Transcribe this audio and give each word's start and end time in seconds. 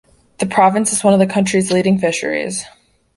The 0.39 0.47
province 0.47 0.91
is 0.91 1.03
one 1.03 1.13
of 1.13 1.19
the 1.19 1.31
country's 1.31 1.71
leading 1.71 1.99
fisheries. 1.99 2.65